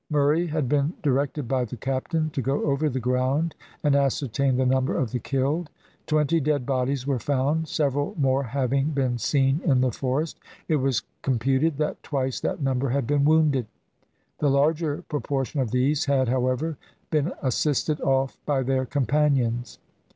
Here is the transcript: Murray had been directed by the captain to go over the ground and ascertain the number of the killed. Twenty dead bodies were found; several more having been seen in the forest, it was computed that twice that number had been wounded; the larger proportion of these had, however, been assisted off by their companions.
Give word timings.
Murray 0.09 0.47
had 0.47 0.67
been 0.67 0.93
directed 1.03 1.47
by 1.47 1.63
the 1.63 1.77
captain 1.77 2.31
to 2.31 2.41
go 2.41 2.63
over 2.63 2.89
the 2.89 2.99
ground 2.99 3.53
and 3.83 3.95
ascertain 3.95 4.57
the 4.57 4.65
number 4.65 4.97
of 4.97 5.11
the 5.11 5.19
killed. 5.19 5.69
Twenty 6.07 6.39
dead 6.39 6.65
bodies 6.65 7.05
were 7.05 7.19
found; 7.19 7.67
several 7.67 8.15
more 8.17 8.41
having 8.41 8.87
been 8.93 9.19
seen 9.19 9.61
in 9.63 9.81
the 9.81 9.91
forest, 9.91 10.39
it 10.67 10.77
was 10.77 11.03
computed 11.21 11.77
that 11.77 12.01
twice 12.01 12.39
that 12.39 12.63
number 12.63 12.89
had 12.89 13.05
been 13.05 13.25
wounded; 13.25 13.67
the 14.39 14.49
larger 14.49 15.03
proportion 15.07 15.59
of 15.59 15.69
these 15.69 16.05
had, 16.05 16.29
however, 16.29 16.77
been 17.11 17.33
assisted 17.43 18.01
off 18.01 18.39
by 18.43 18.63
their 18.63 18.87
companions. 18.87 19.77